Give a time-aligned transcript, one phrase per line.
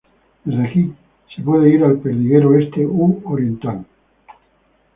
[0.45, 0.93] Desde aquí
[1.35, 3.85] se puede ir al perdiguero Oeste u Oriental.